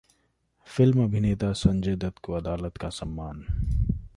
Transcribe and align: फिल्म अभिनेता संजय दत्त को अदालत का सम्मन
फिल्म 0.69 1.03
अभिनेता 1.03 1.51
संजय 1.53 1.95
दत्त 1.95 2.17
को 2.17 2.33
अदालत 2.33 2.77
का 2.77 2.89
सम्मन 2.89 3.45